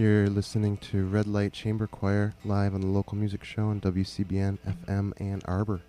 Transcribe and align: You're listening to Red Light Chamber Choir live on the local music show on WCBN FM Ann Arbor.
You're 0.00 0.30
listening 0.30 0.78
to 0.78 1.04
Red 1.04 1.26
Light 1.26 1.52
Chamber 1.52 1.86
Choir 1.86 2.32
live 2.42 2.72
on 2.72 2.80
the 2.80 2.86
local 2.86 3.18
music 3.18 3.44
show 3.44 3.66
on 3.66 3.82
WCBN 3.82 4.56
FM 4.88 5.12
Ann 5.20 5.42
Arbor. 5.44 5.82